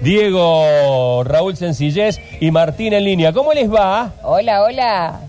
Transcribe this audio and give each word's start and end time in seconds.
Diego, 0.00 1.22
Raúl 1.24 1.56
Sencillez 1.56 2.18
y 2.40 2.50
Martín 2.50 2.92
en 2.92 3.04
línea. 3.04 3.32
¿Cómo 3.32 3.52
les 3.52 3.72
va? 3.72 4.12
Hola, 4.22 4.62
hola. 4.62 5.20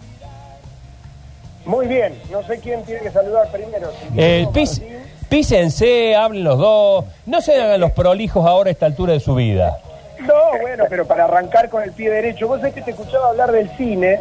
Muy 1.65 1.87
bien, 1.87 2.19
no 2.31 2.41
sé 2.43 2.59
quién 2.59 2.83
tiene 2.83 3.01
que 3.01 3.11
saludar 3.11 3.51
primero. 3.51 3.89
si 3.91 4.19
Eh, 4.19 4.47
pis- 4.53 4.81
písense, 5.27 6.15
hablen 6.15 6.43
los 6.43 6.57
dos. 6.57 7.05
No 7.25 7.41
se 7.41 7.59
hagan 7.61 7.79
los 7.79 7.91
prolijos 7.91 8.45
ahora 8.45 8.69
a 8.69 8.71
esta 8.71 8.85
altura 8.85 9.13
de 9.13 9.19
su 9.19 9.35
vida. 9.35 9.77
No, 10.21 10.33
bueno, 10.61 10.85
pero 10.89 11.05
para 11.05 11.25
arrancar 11.25 11.69
con 11.69 11.81
el 11.83 11.91
pie 11.91 12.09
derecho, 12.09 12.47
vos 12.47 12.59
sabés 12.59 12.73
que 12.73 12.81
te 12.81 12.91
escuchaba 12.91 13.29
hablar 13.29 13.51
del 13.51 13.69
cine 13.77 14.19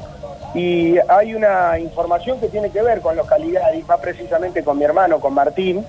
y 0.55 0.95
hay 1.09 1.35
una 1.35 1.79
información 1.79 2.39
que 2.41 2.49
tiene 2.49 2.71
que 2.71 2.81
ver 2.83 3.01
con 3.01 3.17
los 3.17 3.27
Caligari, 3.27 3.83
más 3.83 3.99
precisamente 4.01 4.63
con 4.63 4.79
mi 4.79 4.85
hermano, 4.85 5.19
con 5.21 5.35
Martín. 5.35 5.85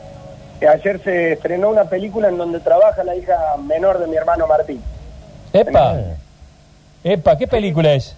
Ayer 0.68 1.02
se 1.04 1.34
estrenó 1.34 1.70
una 1.70 1.86
película 1.86 2.28
en 2.30 2.38
donde 2.38 2.60
trabaja 2.60 3.04
la 3.04 3.16
hija 3.16 3.38
menor 3.66 4.00
de 4.00 4.08
mi 4.08 4.16
hermano 4.16 4.48
Martín. 4.48 4.82
Epa. 5.54 5.96
Epa, 7.04 7.38
¿qué 7.38 7.48
película 7.48 7.94
es? 7.94 8.16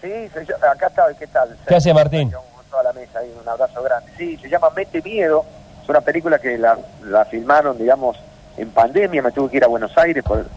Sí, 0.00 0.08
se 0.32 0.44
llama- 0.44 0.70
acá 0.72 0.86
está, 0.88 1.04
¿qué 1.18 1.26
tal? 1.26 1.56
¿Qué 1.66 1.74
hace 1.74 1.92
Martín? 1.94 2.30
Con 2.30 2.64
toda 2.70 2.82
la 2.84 2.92
mesa 2.92 3.18
ahí, 3.20 3.32
un 3.40 3.48
abrazo 3.48 3.82
grande. 3.82 4.10
Sí, 4.16 4.36
se 4.38 4.48
llama 4.48 4.70
Mete 4.76 5.00
Miedo, 5.02 5.44
es 5.82 5.88
una 5.88 6.00
película 6.00 6.38
que 6.38 6.56
la, 6.58 6.78
la 7.04 7.24
filmaron, 7.24 7.76
digamos, 7.78 8.16
en 8.56 8.70
pandemia, 8.70 9.22
me 9.22 9.32
tuve 9.32 9.50
que 9.50 9.56
ir 9.58 9.64
a 9.64 9.68
Buenos 9.68 9.96
Aires 9.96 10.22
porque 10.26 10.48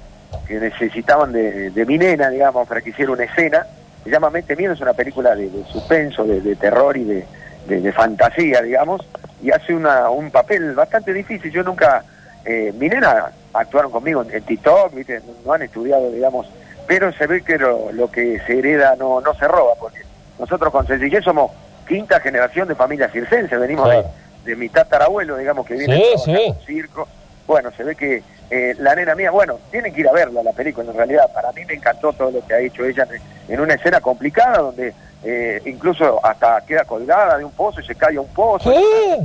necesitaban 0.59 1.31
de, 1.31 1.69
de 1.71 1.85
mi 1.85 1.97
nena, 1.97 2.29
digamos, 2.29 2.67
para 2.67 2.81
que 2.81 2.89
hiciera 2.89 3.11
una 3.11 3.23
escena. 3.23 3.65
Se 4.03 4.09
llama 4.09 4.29
Mete 4.29 4.55
Miedo, 4.55 4.73
es 4.73 4.81
una 4.81 4.93
película 4.93 5.33
de, 5.35 5.49
de 5.49 5.63
suspenso, 5.65 6.25
de, 6.25 6.41
de 6.41 6.55
terror 6.57 6.97
y 6.97 7.03
de 7.05 7.91
fantasía, 7.93 8.61
digamos, 8.61 9.01
y 9.43 9.51
hace 9.51 9.73
una, 9.75 10.09
un 10.09 10.31
papel 10.31 10.73
bastante 10.73 11.13
difícil. 11.13 11.51
Yo 11.51 11.63
nunca, 11.63 12.03
eh, 12.45 12.73
mi 12.77 12.87
nena 12.87 13.31
actuaron 13.53 13.91
conmigo 13.91 14.23
en, 14.23 14.33
en 14.33 14.41
TikTok, 14.43 14.93
¿viste? 14.95 15.21
no 15.45 15.53
han 15.53 15.61
estudiado, 15.61 16.09
digamos, 16.11 16.47
pero 16.87 17.11
se 17.13 17.27
ve 17.27 17.43
que 17.43 17.57
lo, 17.57 17.91
lo 17.91 18.09
que 18.09 18.39
se 18.47 18.57
hereda 18.59 18.95
no, 18.97 19.21
no 19.21 19.33
se 19.35 19.47
roba, 19.47 19.73
porque 19.79 19.99
nosotros 20.39 20.71
con 20.71 20.87
Sencillez 20.87 21.23
somos 21.23 21.51
quinta 21.87 22.19
generación 22.21 22.67
de 22.69 22.75
familia 22.75 23.09
circense, 23.09 23.57
venimos 23.57 23.89
de, 23.89 24.03
de 24.45 24.55
mi 24.55 24.69
tatarabuelo, 24.69 25.37
digamos, 25.37 25.65
que 25.65 25.75
viene 25.75 26.01
Sí, 26.17 26.31
sí. 26.33 26.55
circo. 26.65 27.07
Bueno, 27.45 27.69
se 27.75 27.83
ve 27.83 27.95
que 27.95 28.23
eh, 28.49 28.75
la 28.79 28.95
nena 28.95 29.15
mía, 29.15 29.31
bueno, 29.31 29.59
tienen 29.71 29.93
que 29.93 30.01
ir 30.01 30.07
a 30.07 30.11
verla 30.11 30.43
la 30.43 30.51
película, 30.51 30.89
en 30.89 30.97
realidad, 30.97 31.31
para 31.33 31.51
mí 31.51 31.65
me 31.65 31.73
encantó 31.73 32.13
todo 32.13 32.31
lo 32.31 32.45
que 32.45 32.53
ha 32.53 32.59
hecho 32.59 32.85
ella 32.85 33.07
en, 33.47 33.53
en 33.53 33.59
una 33.59 33.73
escena 33.73 33.99
complicada, 34.01 34.59
donde 34.59 34.93
eh, 35.23 35.61
incluso 35.65 36.19
hasta 36.23 36.61
queda 36.61 36.83
colgada 36.85 37.37
de 37.37 37.45
un 37.45 37.51
pozo 37.51 37.79
y 37.81 37.85
se 37.85 37.95
cae 37.95 38.17
a 38.17 38.21
un 38.21 38.27
pozo. 38.27 38.69
¿Qué? 38.69 39.19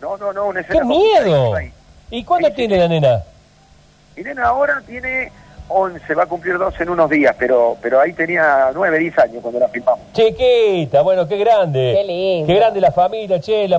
No, 0.00 0.16
no, 0.16 0.32
no, 0.32 0.48
una 0.48 0.60
escena 0.60 0.80
¡Qué 0.80 0.86
miedo! 0.86 1.54
¿Y 2.10 2.24
cuándo 2.24 2.50
tiene 2.52 2.78
la 2.78 2.88
nena? 2.88 3.22
Mi 4.16 4.22
nena 4.22 4.44
ahora 4.46 4.82
tiene 4.86 5.30
11, 5.68 6.14
va 6.14 6.22
a 6.24 6.26
cumplir 6.26 6.58
12 6.58 6.82
en 6.82 6.90
unos 6.90 7.10
días, 7.10 7.34
pero 7.38 7.76
pero 7.82 8.00
ahí 8.00 8.12
tenía 8.12 8.70
9, 8.72 8.98
10 8.98 9.18
años 9.18 9.42
cuando 9.42 9.58
la 9.60 9.68
filmamos. 9.68 10.00
Chiquita, 10.12 11.02
bueno, 11.02 11.26
qué 11.26 11.36
grande. 11.38 11.94
Qué 11.96 12.04
lindo. 12.04 12.46
Qué 12.46 12.54
grande 12.54 12.80
la 12.80 12.92
familia, 12.92 13.40
che, 13.40 13.66
la, 13.68 13.78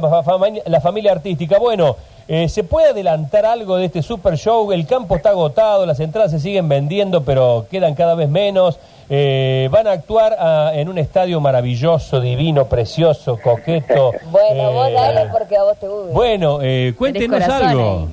la 0.66 0.82
familia 0.82 1.12
artística. 1.12 1.58
Bueno, 1.58 1.96
eh, 2.28 2.50
¿se 2.50 2.64
puede 2.64 2.90
adelantar 2.90 3.46
algo 3.46 3.78
de 3.78 3.86
este 3.86 4.02
super 4.02 4.36
show? 4.36 4.72
El 4.74 4.86
campo 4.86 5.16
está 5.16 5.30
agotado, 5.30 5.86
las 5.86 6.00
entradas 6.00 6.32
se 6.32 6.40
siguen 6.40 6.68
vendiendo, 6.68 7.24
pero 7.24 7.68
quedan 7.72 7.96
cada 7.96 8.16
vez 8.16 8.28
menos. 8.28 8.80
Eh, 9.10 9.70
van 9.72 9.88
a 9.88 9.92
actuar 9.92 10.36
ah, 10.38 10.72
en 10.74 10.90
un 10.90 10.98
estadio 10.98 11.40
maravilloso, 11.40 12.20
divino, 12.20 12.66
precioso, 12.66 13.40
coqueto. 13.42 14.12
Bueno, 14.32 14.74
vos 14.74 14.90
Eh, 14.90 14.94
dale 14.94 15.30
porque 15.32 15.56
a 15.56 15.64
vos 15.64 15.78
te 15.80 15.88
gusta. 15.88 16.14
Bueno, 16.14 16.60
eh, 16.62 16.94
cuéntenos 16.98 17.42
algo. 17.44 18.10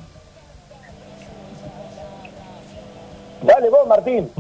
Dale 3.43 3.69
vos, 3.69 3.87
Martín. 3.89 4.31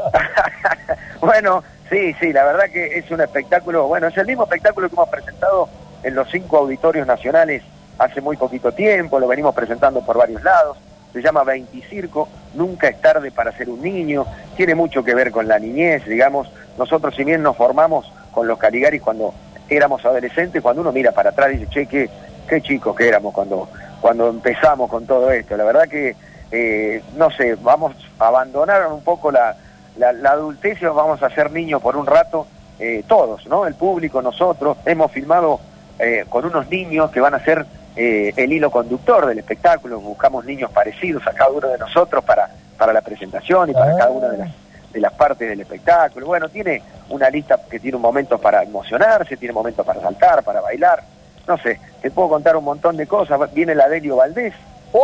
bueno, 1.20 1.62
sí, 1.88 2.12
sí, 2.20 2.32
la 2.32 2.44
verdad 2.44 2.64
que 2.70 2.98
es 2.98 3.10
un 3.10 3.20
espectáculo, 3.20 3.86
bueno, 3.86 4.08
es 4.08 4.16
el 4.16 4.26
mismo 4.26 4.42
espectáculo 4.42 4.88
que 4.88 4.94
hemos 4.94 5.08
presentado 5.08 5.68
en 6.02 6.14
los 6.14 6.28
cinco 6.30 6.58
auditorios 6.58 7.06
nacionales 7.06 7.62
hace 7.98 8.20
muy 8.20 8.36
poquito 8.36 8.72
tiempo, 8.72 9.18
lo 9.18 9.28
venimos 9.28 9.54
presentando 9.54 10.00
por 10.04 10.18
varios 10.18 10.42
lados, 10.42 10.76
se 11.12 11.22
llama 11.22 11.44
20 11.44 11.80
Circo, 11.88 12.28
nunca 12.54 12.88
es 12.88 13.00
tarde 13.00 13.30
para 13.30 13.52
ser 13.52 13.70
un 13.70 13.82
niño, 13.82 14.26
tiene 14.56 14.74
mucho 14.74 15.02
que 15.02 15.14
ver 15.14 15.30
con 15.30 15.48
la 15.48 15.58
niñez, 15.58 16.04
digamos, 16.04 16.48
nosotros 16.78 17.14
si 17.14 17.24
bien 17.24 17.42
nos 17.42 17.56
formamos 17.56 18.12
con 18.32 18.46
los 18.46 18.58
Caligaris 18.58 19.00
cuando 19.00 19.32
éramos 19.68 20.04
adolescentes, 20.04 20.62
cuando 20.62 20.82
uno 20.82 20.92
mira 20.92 21.12
para 21.12 21.30
atrás 21.30 21.50
dice, 21.50 21.66
che, 21.70 21.86
qué, 21.86 22.10
qué 22.46 22.60
chicos 22.60 22.94
que 22.94 23.08
éramos 23.08 23.32
cuando, 23.32 23.68
cuando 24.00 24.28
empezamos 24.28 24.90
con 24.90 25.06
todo 25.06 25.30
esto, 25.30 25.56
la 25.56 25.64
verdad 25.64 25.88
que 25.88 26.14
eh, 26.50 27.02
no 27.16 27.30
sé, 27.30 27.56
vamos 27.56 27.94
a 28.18 28.28
abandonar 28.28 28.86
un 28.92 29.02
poco 29.02 29.32
la, 29.32 29.56
la, 29.98 30.12
la 30.12 30.30
adultez 30.30 30.80
y 30.80 30.84
vamos 30.84 31.22
a 31.22 31.30
ser 31.30 31.50
niños 31.50 31.82
por 31.82 31.96
un 31.96 32.06
rato, 32.06 32.46
eh, 32.78 33.02
todos, 33.06 33.46
¿no? 33.46 33.66
El 33.66 33.74
público, 33.74 34.22
nosotros, 34.22 34.76
hemos 34.84 35.10
filmado 35.10 35.60
eh, 35.98 36.24
con 36.28 36.44
unos 36.44 36.68
niños 36.68 37.10
que 37.10 37.20
van 37.20 37.34
a 37.34 37.44
ser 37.44 37.66
eh, 37.96 38.32
el 38.36 38.52
hilo 38.52 38.70
conductor 38.70 39.26
del 39.26 39.38
espectáculo, 39.38 40.00
buscamos 40.00 40.44
niños 40.44 40.70
parecidos 40.70 41.26
a 41.26 41.32
cada 41.32 41.50
uno 41.50 41.68
de 41.68 41.78
nosotros 41.78 42.22
para, 42.24 42.50
para 42.76 42.92
la 42.92 43.00
presentación 43.00 43.70
y 43.70 43.72
para 43.72 43.92
Ah. 43.92 43.96
cada 43.98 44.10
una 44.10 44.28
de 44.28 44.38
las, 44.38 44.50
de 44.92 45.00
las 45.00 45.12
partes 45.12 45.48
del 45.48 45.60
espectáculo. 45.60 46.26
Bueno, 46.26 46.48
tiene 46.48 46.82
una 47.08 47.30
lista 47.30 47.58
que 47.70 47.80
tiene 47.80 47.96
un 47.96 48.02
momento 48.02 48.38
para 48.38 48.62
emocionarse, 48.62 49.36
tiene 49.36 49.52
momentos 49.52 49.84
para 49.86 50.00
saltar, 50.00 50.42
para 50.42 50.60
bailar, 50.60 51.02
no 51.46 51.56
sé, 51.58 51.80
te 52.02 52.10
puedo 52.10 52.28
contar 52.28 52.56
un 52.56 52.64
montón 52.64 52.96
de 52.96 53.06
cosas, 53.06 53.38
viene 53.54 53.74
la 53.74 53.88
Delio 53.88 54.16
Valdés, 54.16 54.52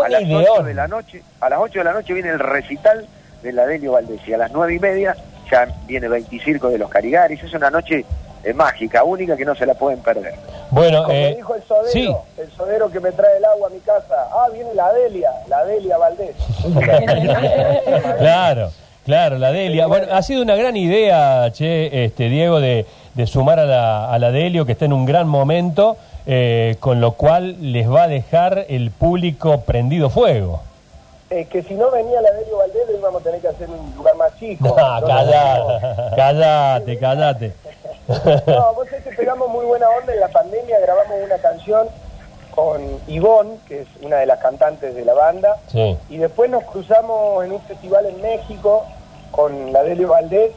a 0.04 0.08
las 0.08 0.22
ideón. 0.22 0.44
8 0.48 0.62
de 0.62 0.74
la 0.74 0.88
noche, 0.88 1.22
a 1.40 1.48
las 1.48 1.58
8 1.60 1.78
de 1.80 1.84
la 1.84 1.92
noche 1.92 2.14
viene 2.14 2.30
el 2.30 2.38
recital 2.38 3.06
de 3.42 3.52
la 3.52 3.66
Delio 3.66 3.92
Valdés 3.92 4.20
y 4.26 4.32
a 4.32 4.38
las 4.38 4.50
nueve 4.52 4.74
y 4.74 4.78
media 4.78 5.16
ya 5.50 5.66
viene 5.86 6.08
20 6.08 6.38
Circo 6.40 6.68
de 6.70 6.78
los 6.78 6.88
Carigaris. 6.88 7.42
Es 7.42 7.52
una 7.52 7.68
noche 7.70 8.04
eh, 8.42 8.54
mágica, 8.54 9.04
única 9.04 9.36
que 9.36 9.44
no 9.44 9.54
se 9.54 9.66
la 9.66 9.74
pueden 9.74 10.00
perder. 10.00 10.34
Bueno, 10.72 11.02
Como 11.02 11.14
eh, 11.14 11.34
dijo 11.36 11.54
el 11.54 11.62
sodero, 11.64 11.88
sí. 11.92 12.16
el 12.38 12.50
sodero 12.52 12.90
que 12.90 12.98
me 12.98 13.12
trae 13.12 13.36
el 13.36 13.44
agua 13.44 13.68
a 13.68 13.70
mi 13.70 13.78
casa. 13.80 14.28
Ah, 14.32 14.46
viene 14.52 14.72
la 14.74 14.90
Delia, 14.92 15.30
la 15.46 15.64
Delia 15.66 15.98
Valdés. 15.98 16.34
Claro, 18.18 18.70
claro, 19.04 19.36
la 19.38 19.52
Delia. 19.52 19.86
Bueno, 19.86 20.06
ha 20.10 20.22
sido 20.22 20.40
una 20.42 20.56
gran 20.56 20.76
idea, 20.76 21.50
che, 21.52 22.04
este, 22.06 22.30
Diego, 22.30 22.58
de, 22.60 22.86
de 23.14 23.26
sumar 23.26 23.58
a 23.60 23.66
la, 23.66 24.10
a 24.10 24.18
la 24.18 24.30
Delio, 24.30 24.64
que 24.64 24.72
está 24.72 24.86
en 24.86 24.94
un 24.94 25.04
gran 25.04 25.28
momento, 25.28 25.98
eh, 26.26 26.76
con 26.80 27.00
lo 27.02 27.12
cual 27.12 27.72
les 27.72 27.90
va 27.90 28.04
a 28.04 28.08
dejar 28.08 28.64
el 28.68 28.90
público 28.92 29.60
prendido 29.62 30.08
fuego. 30.08 30.62
Es 31.28 31.48
que 31.48 31.62
si 31.62 31.74
no 31.74 31.90
venía 31.90 32.20
la 32.22 32.30
Delio 32.32 32.58
Valdés, 32.58 32.82
íbamos 32.98 33.20
a 33.20 33.24
tener 33.24 33.40
que 33.40 33.48
hacer 33.48 33.68
un 33.68 33.94
lugar 33.96 34.14
más 34.16 34.38
chico. 34.38 34.64
No, 34.78 34.98
Entonces, 34.98 35.34
callate, 36.16 36.16
callate, 36.16 36.98
callate. 36.98 37.52
No, 38.08 38.14
vos 38.74 38.88
sabés 38.88 39.04
que 39.04 39.12
pegamos 39.12 39.48
muy 39.48 39.64
buena 39.64 39.88
onda 39.90 40.12
en 40.12 40.20
la 40.20 40.28
pandemia, 40.28 40.80
grabamos 40.80 41.16
una 41.24 41.38
canción 41.38 41.88
con 42.54 42.82
Ivonne, 43.06 43.58
que 43.66 43.82
es 43.82 43.88
una 44.02 44.16
de 44.18 44.26
las 44.26 44.38
cantantes 44.40 44.94
de 44.94 45.04
la 45.04 45.14
banda, 45.14 45.56
Sí. 45.68 45.96
y 46.10 46.18
después 46.18 46.50
nos 46.50 46.64
cruzamos 46.64 47.44
en 47.44 47.52
un 47.52 47.60
festival 47.62 48.04
en 48.06 48.20
México 48.20 48.84
con 49.30 49.72
la 49.72 49.82
Delio 49.82 50.08
Valdés, 50.08 50.52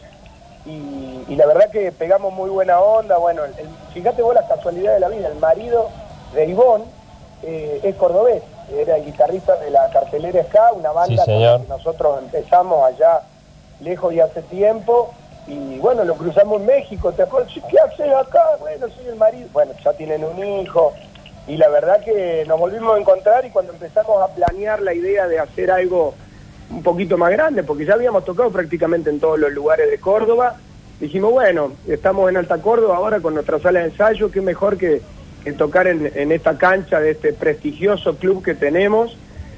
y, 0.66 1.24
y 1.30 1.36
la 1.36 1.46
verdad 1.46 1.70
que 1.70 1.92
pegamos 1.92 2.34
muy 2.34 2.50
buena 2.50 2.80
onda, 2.82 3.18
bueno, 3.18 3.46
el- 3.46 3.58
el- 3.60 3.70
fíjate 3.94 4.22
vos 4.24 4.34
las 4.36 4.46
casualidades 4.46 5.00
de 5.00 5.08
la 5.08 5.16
vida, 5.16 5.28
el 5.28 5.36
marido 5.36 5.90
de 6.34 6.46
Ivonne 6.48 6.86
eh, 7.44 7.80
es 7.84 7.96
cordobés, 7.96 8.42
era 8.76 8.98
el 8.98 9.06
guitarrista 9.06 9.56
de 9.58 9.70
la 9.70 9.88
cartelera 9.92 10.44
Ska, 10.44 10.74
una 10.74 10.92
banda 10.92 11.24
Sí, 11.24 11.32
con 11.32 11.42
la 11.44 11.60
que 11.60 11.68
nosotros 11.68 12.18
empezamos 12.20 12.84
allá 12.84 13.22
lejos 13.80 14.12
y 14.14 14.20
hace 14.20 14.42
tiempo, 14.42 15.12
y 15.48 15.78
bueno, 15.80 16.04
lo 16.04 16.16
cruzamos 16.16 16.62
en 16.62 16.68
México, 16.68 17.12
¿te 17.12 17.24
acuerdas? 17.24 17.54
¿Qué 17.54 17.78
haces 17.80 18.14
acá? 18.14 18.42
Bueno, 18.60 18.88
soy 18.90 19.08
el 19.08 19.16
marido. 19.16 19.48
Bueno, 19.54 19.74
ya 19.84 19.94
tienen 19.94 20.24
un 20.24 20.44
hijo, 20.44 20.94
y 21.48 21.58
la 21.58 21.70
verdad 21.70 22.04
que 22.04 22.44
nos 22.48 22.60
volvimos 22.60 22.96
a 22.96 23.00
encontrar 23.00 23.46
y 23.46 23.52
cuando 23.52 23.74
empezamos 23.74 24.22
a 24.22 24.34
planear 24.34 24.82
la 24.82 24.94
idea 24.94 25.28
de 25.28 25.40
hacer 25.40 25.70
algo 25.70 26.16
un 26.72 26.82
poquito 26.82 27.18
más 27.18 27.32
grande, 27.32 27.64
porque 27.64 27.86
ya 27.86 27.94
habíamos 27.94 28.26
tocado 28.26 28.50
prácticamente 28.50 29.12
en 29.12 29.20
todos 29.20 29.38
los 29.38 29.52
lugares 29.52 29.90
de 29.92 30.00
Córdoba, 30.00 30.56
dijimos, 31.00 31.32
bueno, 31.32 31.74
estamos 31.88 32.30
en 32.30 32.38
Alta 32.38 32.58
Córdoba 32.58 32.98
ahora 32.98 33.20
con 33.20 33.36
nuestra 33.36 33.60
sala 33.60 33.82
de 33.82 33.86
ensayo, 33.86 34.32
qué 34.32 34.42
mejor 34.42 34.78
que, 34.78 35.02
tocar 35.56 35.86
en, 35.86 36.32
esta 36.32 36.58
cancha 36.58 37.00
de 37.00 37.12
este 37.12 37.32
prestigioso 37.32 38.16
club 38.16 38.44
que 38.44 38.56
tenemos 38.56 39.16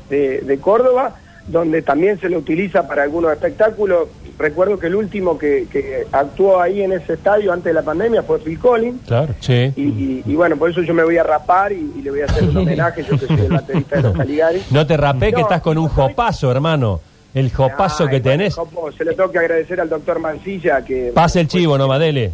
de 0.10 0.60
Córdoba, 0.62 1.16
donde 1.48 1.82
también 1.82 2.20
se 2.20 2.30
lo 2.30 2.38
utiliza 2.40 2.88
para 2.88 3.04
algunos 3.04 3.32
espectáculos. 3.32 4.08
Recuerdo 4.38 4.78
que 4.78 4.88
el 4.88 4.96
último 4.96 5.38
que, 5.38 5.66
que 5.72 6.06
actuó 6.12 6.62
ahí 6.62 6.82
en 6.82 6.92
ese 6.92 7.14
estadio 7.14 7.52
antes 7.52 7.66
de 7.66 7.74
la 7.74 7.82
pandemia 7.82 8.22
fue 8.22 8.38
Phil 8.40 8.60
Collins. 8.60 9.02
Claro, 9.08 9.34
sí. 9.40 9.72
Y, 9.76 9.82
y- 9.82 10.24
y 10.28 10.36
bueno, 10.36 10.56
por 10.58 10.70
eso 10.70 10.82
yo 10.84 10.94
me 10.94 11.04
voy 11.04 11.18
a 11.18 11.24
rapar 11.24 11.72
y, 11.72 11.94
y 11.98 12.02
le 12.04 12.12
voy 12.12 12.22
a 12.22 12.26
hacer 12.26 12.44
un 12.44 12.58
homenaje, 12.58 13.04
yo 13.04 13.18
que 13.18 13.26
soy 13.26 13.40
el 13.40 13.48
baterista 13.52 13.96
de 13.96 14.02
los 14.04 14.14
Caligaris. 14.16 14.72
No 14.72 14.86
te 14.86 14.96
rapé 14.98 15.34
que 15.34 15.42
estás 15.42 15.62
con 15.62 15.78
un 15.78 15.88
jopazo, 15.88 16.52
hermano. 16.52 17.00
El 17.34 17.52
jopazo 17.52 18.08
que 18.08 18.20
tenés. 18.20 18.56
Jopo, 18.56 18.92
se 18.92 19.04
lo 19.06 19.14
tengo 19.16 19.32
que 19.32 19.40
agradecer 19.40 19.80
al 19.82 19.90
doctor 19.90 20.20
Mancilla 20.20 20.84
que... 20.84 21.12
Pase 21.14 21.40
el 21.40 21.48
chivo, 21.48 21.78
no 21.78 21.88
Madele. 21.88 22.32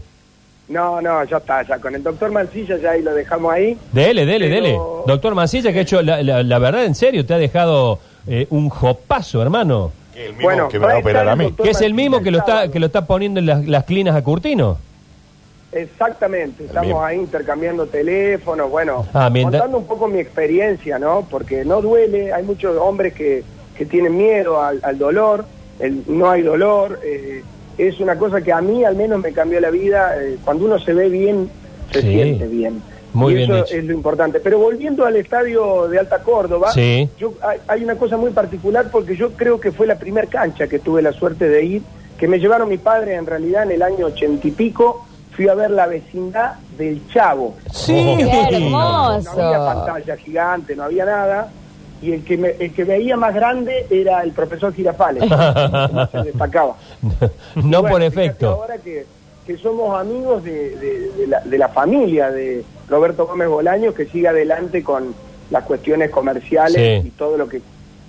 No, 0.70 1.02
no, 1.02 1.24
ya 1.26 1.38
está, 1.38 1.62
ya 1.64 1.78
con 1.80 1.94
el 1.94 2.02
doctor 2.02 2.32
Mancilla 2.32 2.78
ya 2.78 2.92
ahí 2.92 3.02
lo 3.02 3.14
dejamos 3.14 3.52
ahí. 3.54 3.78
Dele, 3.92 4.26
dele, 4.26 4.48
Pero- 4.50 4.62
dele. 4.62 4.78
Doctor 5.08 5.36
Mancilla, 5.36 5.74
que 5.74 5.80
ha 5.80 5.82
hecho, 5.82 6.02
la, 6.02 6.24
la- 6.24 6.42
la 6.44 6.60
verdad, 6.60 6.86
en 6.86 6.96
serio, 6.96 7.26
te 7.26 7.34
ha 7.34 7.38
dejado 7.38 8.00
eh, 8.28 8.48
un 8.50 8.70
jopazo, 8.70 9.42
hermano. 9.42 9.92
El 10.16 10.30
mismo 10.34 10.44
Bueno, 10.44 10.68
que 10.70 10.80
me 10.80 10.86
va 10.86 10.94
a 10.94 10.98
operar 11.00 11.28
a 11.28 11.36
mí. 11.36 11.52
Que 11.54 11.72
es 11.72 11.82
el 11.82 11.94
mismo 11.94 12.22
que 12.22 12.30
lo 12.32 12.38
está, 12.40 12.70
que 12.70 12.80
lo 12.80 12.86
está 12.86 13.06
poniendo 13.08 13.40
en 13.40 13.48
las, 13.48 13.66
las 13.68 13.84
clinas 13.86 14.16
a 14.16 14.24
Curtino. 14.24 14.78
Exactamente, 15.72 16.66
estamos 16.66 16.86
mismo. 16.88 17.04
ahí 17.04 17.18
intercambiando 17.18 17.88
teléfonos, 17.88 18.70
bueno, 18.70 19.08
Ah, 19.12 19.30
mientras- 19.32 19.62
contando 19.62 19.80
un 19.80 19.88
poco 19.88 20.08
mi 20.08 20.20
experiencia, 20.20 21.00
¿no? 21.00 21.26
Porque 21.30 21.66
no 21.66 21.82
duele, 21.82 22.32
hay 22.32 22.44
muchos 22.44 22.78
hombres 22.78 23.14
que, 23.14 23.44
que 23.76 23.86
tienen 23.88 24.16
miedo 24.16 24.62
al, 24.62 24.80
al 24.84 25.00
dolor, 25.00 25.46
el, 25.80 26.04
no 26.08 26.30
hay 26.30 26.44
dolor, 26.44 27.00
eh, 27.04 27.44
es 27.80 28.00
una 28.00 28.16
cosa 28.20 28.42
que 28.42 28.54
a 28.54 28.62
mí 28.62 28.84
al 28.86 28.96
menos 28.96 29.20
me 29.20 29.34
cambió 29.34 29.60
la 29.60 29.72
vida, 29.72 30.14
eh, 30.22 30.38
cuando 30.46 30.66
uno 30.66 30.78
se 30.78 30.94
ve 30.94 31.10
bien, 31.10 31.50
se 31.92 32.02
Sí. 32.04 32.08
siente 32.14 32.46
bien. 32.48 32.80
Muy 33.14 33.34
y 33.34 33.36
bien 33.38 33.52
eso 33.52 33.64
dicho. 33.64 33.76
es 33.78 33.84
lo 33.86 33.94
importante. 33.94 34.40
Pero 34.40 34.60
volviendo 34.60 35.06
al 35.06 35.16
estadio 35.16 35.88
de 35.88 36.00
Alta 36.00 36.20
Córdoba, 36.24 36.72
Sí. 36.72 37.08
yo, 37.18 37.34
hay, 37.42 37.60
hay 37.68 37.84
una 37.84 37.96
cosa 37.96 38.18
muy 38.18 38.32
particular 38.32 38.88
porque 38.92 39.16
yo 39.16 39.32
creo 39.34 39.60
que 39.60 39.72
fue 39.72 39.86
la 39.88 39.96
primer 39.96 40.28
cancha 40.28 40.68
que 40.68 40.80
tuve 40.80 41.02
la 41.02 41.14
suerte 41.14 41.48
de 41.48 41.64
ir, 41.64 41.82
que 42.18 42.28
me 42.28 42.40
llevaron 42.40 42.70
mi 42.70 42.78
padre 42.78 43.16
en 43.16 43.26
realidad 43.26 43.64
en 43.64 43.72
el 43.72 43.82
año 43.82 44.08
ochenta 44.08 44.48
y 44.48 44.52
pico, 44.52 45.06
fui 45.36 45.48
a 45.48 45.54
ver 45.56 45.72
la 45.72 45.88
vecindad 45.88 46.54
del 46.78 47.02
Chavo. 47.10 47.56
Sí. 47.72 47.94
Qué 48.18 48.24
No 48.26 48.42
había 48.42 48.58
hermoso. 49.18 49.36
pantalla 49.86 50.18
gigante, 50.18 50.76
no 50.76 50.84
había 50.84 51.06
nada. 51.06 51.52
Y 52.02 52.12
el 52.12 52.24
que, 52.26 52.36
me, 52.38 52.50
el 52.60 52.74
que 52.74 52.84
veía 52.84 53.16
más 53.16 53.34
grande 53.34 53.86
era 53.90 54.22
el 54.24 54.32
profesor 54.34 54.74
Girafales, 54.74 55.24
que 55.24 56.08
se 56.18 56.24
destacaba. 56.26 56.76
no 57.56 57.82
Bueno, 57.82 57.90
por 57.90 58.02
efecto. 58.04 58.50
Ahora 58.50 58.78
que, 58.78 59.06
que 59.48 59.58
somos 59.58 59.98
amigos 60.00 60.44
de, 60.44 60.76
de- 60.76 61.12
de 61.18 61.28
la, 61.28 61.40
de 61.40 61.58
la 61.58 61.70
familia 61.70 62.30
de 62.30 62.64
Roberto 62.90 63.26
Gómez 63.28 63.48
Bolaños, 63.50 63.94
que 63.96 64.06
sigue 64.06 64.28
adelante 64.28 64.84
con 64.84 65.14
las 65.50 65.64
cuestiones 65.64 66.10
comerciales 66.10 67.02
Sí. 67.02 67.08
y 67.08 67.12
todo 67.12 67.38
lo 67.38 67.48
que 67.48 67.62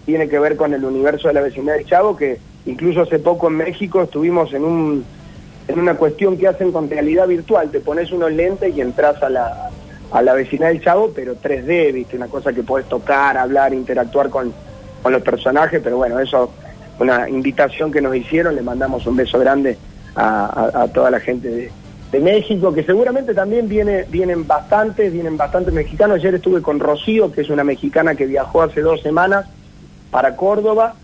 tiene 0.06 0.28
que 0.28 0.38
ver 0.38 0.56
con 0.56 0.74
el 0.74 0.84
universo 0.84 1.28
de 1.28 1.34
la 1.34 1.40
vecindad 1.40 1.74
del 1.74 1.86
Chavo, 1.86 2.16
que 2.16 2.38
incluso 2.66 3.02
hace 3.02 3.18
poco 3.18 3.48
en 3.48 3.54
México 3.54 4.02
estuvimos 4.02 4.52
en 4.52 4.64
un 4.64 5.04
en 5.66 5.78
una 5.80 5.94
cuestión 5.94 6.36
que 6.36 6.46
hacen 6.46 6.72
con 6.72 6.90
realidad 6.90 7.26
virtual, 7.26 7.70
te 7.70 7.80
pones 7.80 8.12
unos 8.12 8.30
lentes 8.32 8.76
y 8.76 8.82
entras 8.82 9.22
a 9.22 9.30
la, 9.30 9.70
a 10.12 10.20
la 10.20 10.34
vecindad 10.34 10.68
del 10.68 10.82
Chavo, 10.82 11.12
pero 11.14 11.36
3D, 11.36 11.90
viste, 11.90 12.16
una 12.18 12.26
cosa 12.28 12.52
que 12.52 12.62
puedes 12.62 12.86
tocar, 12.86 13.38
hablar, 13.38 13.72
interactuar 13.72 14.28
con, 14.28 14.52
con 15.02 15.10
los 15.12 15.22
personajes, 15.22 15.80
pero 15.82 15.96
bueno, 15.96 16.20
eso, 16.20 16.50
una 17.00 17.30
invitación 17.30 17.90
que 17.90 18.02
nos 18.02 18.14
hicieron, 18.14 18.54
le 18.54 18.60
mandamos 18.60 19.06
un 19.06 19.16
beso 19.16 19.38
grande 19.38 19.78
a, 20.14 20.70
a- 20.74 20.82
a 20.82 20.88
toda 20.88 21.10
la 21.10 21.18
gente 21.18 21.48
de, 21.48 21.70
de 22.14 22.20
México, 22.20 22.72
que 22.72 22.84
seguramente 22.84 23.34
también 23.34 23.68
viene, 23.68 24.04
vienen 24.08 24.46
bastantes, 24.46 25.12
vienen 25.12 25.36
bastantes 25.36 25.74
mexicanos. 25.74 26.18
Ayer 26.18 26.36
estuve 26.36 26.62
con 26.62 26.78
Rocío, 26.78 27.32
que 27.32 27.40
es 27.40 27.50
una 27.50 27.64
mexicana 27.64 28.14
que 28.14 28.24
viajó 28.24 28.62
hace 28.62 28.82
dos 28.82 29.02
semanas 29.02 29.46
para 30.12 30.36
Córdoba 30.36 30.94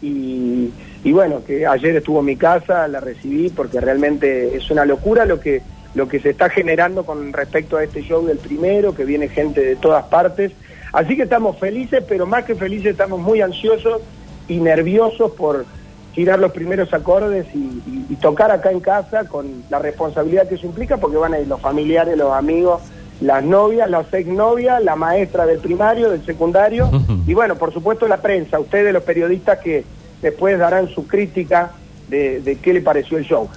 y, 0.00 0.70
y 1.02 1.10
bueno, 1.10 1.42
que 1.44 1.66
ayer 1.66 1.96
estuvo 1.96 2.20
en 2.20 2.26
mi 2.26 2.36
casa, 2.36 2.86
la 2.86 3.00
recibí 3.00 3.48
porque 3.48 3.80
realmente 3.80 4.56
es 4.56 4.70
una 4.70 4.84
locura 4.84 5.24
lo 5.24 5.40
que, 5.40 5.62
lo 5.96 6.06
que 6.06 6.20
se 6.20 6.30
está 6.30 6.48
generando 6.48 7.04
con 7.04 7.32
respecto 7.32 7.76
a 7.76 7.82
este 7.82 8.02
show 8.02 8.24
del 8.24 8.38
primero, 8.38 8.94
que 8.94 9.04
viene 9.04 9.26
gente 9.26 9.62
de 9.62 9.74
todas 9.74 10.04
partes. 10.04 10.52
Así 10.92 11.16
que 11.16 11.24
estamos 11.24 11.58
felices, 11.58 12.04
pero 12.06 12.24
más 12.24 12.44
que 12.44 12.54
felices 12.54 12.92
estamos 12.92 13.18
muy 13.18 13.40
ansiosos 13.40 14.00
y 14.46 14.60
nerviosos 14.60 15.32
por 15.32 15.66
girar 16.12 16.38
los 16.38 16.52
primeros 16.52 16.92
acordes 16.92 17.46
y, 17.54 17.58
y- 17.58 18.06
y 18.10 18.16
tocar 18.16 18.50
acá 18.50 18.70
en 18.70 18.80
casa 18.80 19.24
con 19.24 19.64
la 19.70 19.78
responsabilidad 19.78 20.46
que 20.48 20.56
eso 20.56 20.66
implica, 20.66 20.96
porque 20.98 21.16
van 21.16 21.34
a 21.34 21.38
ir 21.40 21.46
los 21.48 21.60
familiares, 21.60 22.16
los 22.18 22.32
amigos, 22.32 22.82
las 23.20 23.42
novias, 23.44 23.88
las 23.88 24.12
exnovias, 24.12 24.82
la 24.82 24.96
maestra 24.96 25.46
del 25.46 25.58
primario, 25.58 26.10
del 26.10 26.24
secundario, 26.26 26.90
y 27.26 27.34
bueno, 27.34 27.54
por 27.56 27.72
supuesto 27.72 28.08
la 28.08 28.18
prensa, 28.18 28.58
ustedes 28.58 28.92
los 28.92 29.04
periodistas 29.04 29.58
que 29.60 29.84
después 30.20 30.58
darán 30.58 30.88
su 30.88 31.06
crítica 31.06 31.70
de, 32.08 32.40
de 32.40 32.56
qué 32.56 32.74
le 32.74 32.80
pareció 32.82 33.16
el 33.18 33.24
show. 33.24 33.48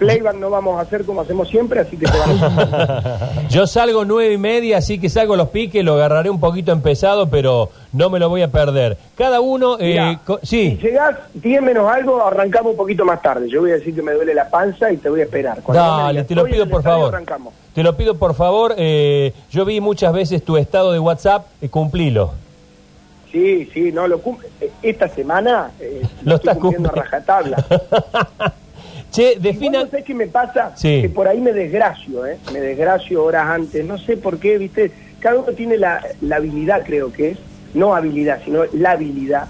Playback 0.00 0.36
no 0.36 0.50
vamos 0.50 0.78
a 0.78 0.80
hacer 0.82 1.04
como 1.04 1.20
hacemos 1.20 1.48
siempre, 1.48 1.78
así 1.80 1.96
que 1.96 2.06
te 2.06 2.18
van 2.18 2.30
a... 2.42 3.30
Yo 3.50 3.66
salgo 3.66 4.04
nueve 4.04 4.32
y 4.32 4.38
media, 4.38 4.78
así 4.78 4.98
que 4.98 5.08
salgo 5.08 5.36
los 5.36 5.50
piques, 5.50 5.84
lo 5.84 5.94
agarraré 5.94 6.30
un 6.30 6.40
poquito 6.40 6.72
empezado, 6.72 7.28
pero 7.30 7.68
no 7.92 8.08
me 8.10 8.18
lo 8.18 8.28
voy 8.30 8.42
a 8.42 8.48
perder. 8.50 8.96
Cada 9.16 9.40
uno, 9.40 9.76
eh, 9.78 10.18
co- 10.26 10.40
Si 10.42 10.70
sí, 10.70 10.78
llegás 10.82 11.16
10 11.34 11.62
menos 11.62 11.88
algo, 11.90 12.24
arrancamos 12.26 12.72
un 12.72 12.76
poquito 12.78 13.04
más 13.04 13.20
tarde. 13.22 13.48
Yo 13.48 13.60
voy 13.60 13.70
a 13.72 13.74
decir 13.74 13.94
que 13.94 14.02
me 14.02 14.12
duele 14.12 14.34
la 14.34 14.48
panza 14.48 14.90
y 14.90 14.96
te 14.96 15.08
voy 15.10 15.20
a 15.20 15.24
esperar. 15.24 15.60
Cuando 15.62 15.82
dale, 15.82 16.12
digas, 16.12 16.26
te 16.26 16.34
lo 16.34 16.40
"Estoy 16.46 16.52
en 16.52 16.56
pido 16.64 16.70
por 16.70 16.80
estadio", 16.80 16.96
favor. 16.98 17.14
Arrancamos. 17.14 17.54
Te 17.74 17.82
lo 17.82 17.96
pido 17.96 18.14
por 18.16 18.34
favor. 18.34 18.74
eh, 18.78 19.32
yo 19.50 19.64
vi 19.64 19.80
muchas 19.80 20.12
veces 20.12 20.42
tu 20.44 20.56
estado 20.56 20.92
de 20.92 20.98
WhatsApp, 20.98 21.46
eh, 21.60 21.68
cumplilo. 21.68 22.32
Sí, 23.30 23.70
sí, 23.72 23.92
no, 23.92 24.08
lo 24.08 24.18
cum- 24.20 24.38
eh, 24.60 24.70
Esta 24.82 25.06
semana 25.08 25.70
eh, 25.78 26.00
Lo 26.24 26.30
lo 26.30 26.36
estás 26.36 26.56
estoy 26.56 26.62
cumpliendo 26.72 26.88
a 26.90 26.92
rajatabla. 27.04 27.64
Che, 29.10 29.36
defina. 29.40 29.82
no 29.84 29.90
sé 29.90 30.02
qué 30.04 30.14
me 30.14 30.26
pasa, 30.26 30.72
Sí. 30.76 31.02
que 31.02 31.08
por 31.08 31.26
ahí 31.28 31.40
me 31.40 31.52
desgracio, 31.52 32.26
¿eh? 32.26 32.38
Me 32.52 32.60
desgracio 32.60 33.24
horas 33.24 33.46
antes. 33.48 33.84
No 33.84 33.98
sé 33.98 34.16
por 34.16 34.38
qué, 34.38 34.56
¿viste? 34.58 34.92
Cada 35.18 35.36
uno 35.40 35.52
tiene 35.52 35.76
la, 35.76 36.00
la 36.20 36.36
habilidad, 36.36 36.82
creo 36.84 37.12
que 37.12 37.30
es. 37.30 37.38
No 37.74 37.94
habilidad, 37.94 38.40
sino 38.44 38.62
la 38.72 38.92
habilidad. 38.92 39.46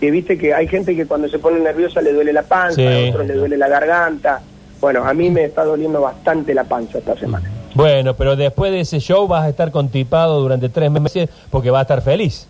Que 0.00 0.10
viste 0.10 0.36
que 0.38 0.52
hay 0.54 0.68
gente 0.68 0.94
que 0.94 1.06
cuando 1.06 1.28
se 1.28 1.38
pone 1.38 1.58
nerviosa 1.60 2.00
le 2.02 2.12
duele 2.12 2.32
la 2.32 2.42
panza, 2.42 2.76
Sí. 2.76 2.86
a 2.86 3.10
otros 3.10 3.26
le 3.26 3.34
duele 3.34 3.56
la 3.56 3.68
garganta. 3.68 4.40
Bueno, 4.80 5.04
a 5.04 5.14
mí 5.14 5.30
me 5.30 5.44
está 5.44 5.64
doliendo 5.64 6.00
bastante 6.00 6.52
la 6.54 6.64
panza 6.64 6.98
esta 6.98 7.16
semana. 7.16 7.50
Bueno, 7.74 8.14
pero 8.14 8.36
después 8.36 8.72
de 8.72 8.80
ese 8.80 9.00
show 9.00 9.26
vas 9.26 9.44
a 9.44 9.48
estar 9.48 9.70
contipado 9.70 10.40
durante 10.40 10.68
tres 10.68 10.90
meses 10.90 11.28
porque 11.50 11.70
vas 11.70 11.80
a 11.80 11.82
estar 11.82 12.02
feliz. 12.02 12.46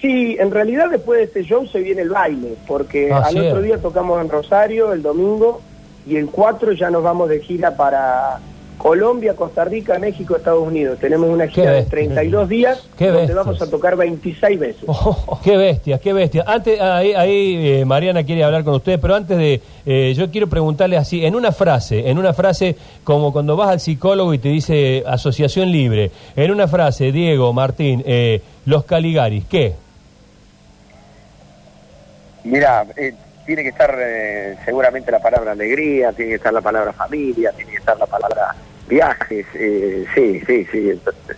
Sí, 0.00 0.36
en 0.40 0.50
realidad 0.50 0.88
después 0.90 1.18
de 1.18 1.24
este 1.24 1.42
show 1.44 1.66
se 1.66 1.80
viene 1.80 2.02
el 2.02 2.08
baile, 2.08 2.54
porque 2.66 3.10
Ah, 3.12 3.22
al 3.26 3.32
cierto. 3.32 3.48
otro 3.50 3.62
día 3.62 3.78
tocamos 3.78 4.20
en 4.20 4.30
Rosario 4.30 4.92
el 4.92 5.02
domingo 5.02 5.60
y 6.06 6.16
el 6.16 6.26
4 6.26 6.72
ya 6.72 6.88
nos 6.90 7.02
vamos 7.02 7.28
de 7.28 7.40
gira 7.40 7.76
para 7.76 8.40
Colombia, 8.78 9.36
Costa 9.36 9.62
Rica, 9.66 9.98
México, 9.98 10.34
Estados 10.36 10.66
Unidos. 10.66 10.98
Tenemos 10.98 11.28
una 11.28 11.46
gira 11.48 11.66
de 11.72 11.76
bestia. 11.80 11.90
32 11.90 12.48
días 12.48 12.88
donde 12.98 13.12
bestias. 13.12 13.36
vamos 13.36 13.60
a 13.60 13.68
tocar 13.68 13.94
26 13.94 14.58
veces. 14.58 14.82
Oh, 14.86 15.38
qué 15.44 15.58
bestia, 15.58 15.98
qué 15.98 16.14
bestia. 16.14 16.44
Antes, 16.46 16.80
ahí, 16.80 17.12
ahí, 17.12 17.56
eh, 17.80 17.84
Mariana 17.84 18.24
quiere 18.24 18.42
hablar 18.42 18.64
con 18.64 18.72
ustedes, 18.76 18.98
pero 18.98 19.14
antes 19.16 19.36
de, 19.36 19.60
eh, 19.84 20.14
yo 20.16 20.30
quiero 20.30 20.46
preguntarle 20.48 20.96
así, 20.96 21.26
en 21.26 21.34
una 21.34 21.52
frase, 21.52 22.08
en 22.08 22.16
una 22.16 22.32
frase 22.32 22.74
como 23.04 23.34
cuando 23.34 23.54
vas 23.54 23.68
al 23.68 23.80
psicólogo 23.80 24.32
y 24.32 24.38
te 24.38 24.48
dice 24.48 25.04
asociación 25.06 25.70
libre, 25.70 26.10
en 26.34 26.50
una 26.50 26.66
frase, 26.66 27.12
Diego, 27.12 27.52
Martín, 27.52 28.02
eh, 28.06 28.40
los 28.64 28.84
Caligaris, 28.84 29.44
¿qué? 29.44 29.74
Mira, 32.44 32.86
eh, 32.96 33.14
tiene 33.46 33.62
que 33.62 33.68
estar 33.70 33.94
eh, 34.00 34.56
seguramente 34.64 35.10
la 35.10 35.18
palabra 35.20 35.52
alegría, 35.52 36.12
tiene 36.12 36.30
que 36.30 36.36
estar 36.36 36.52
la 36.52 36.60
palabra 36.60 36.92
familia, 36.92 37.52
tiene 37.52 37.72
que 37.72 37.78
estar 37.78 37.98
la 37.98 38.06
palabra 38.06 38.54
viajes, 38.88 39.46
eh, 39.54 40.04
sí, 40.14 40.40
sí, 40.46 40.66
sí. 40.70 40.90
Entonces, 40.90 41.36